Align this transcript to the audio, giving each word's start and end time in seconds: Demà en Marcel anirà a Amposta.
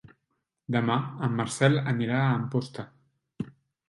Demà 0.75 0.95
en 1.27 1.35
Marcel 1.41 1.77
anirà 1.91 2.21
a 2.21 2.31
Amposta. 2.39 2.87